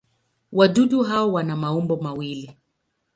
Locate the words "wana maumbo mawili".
1.25-2.55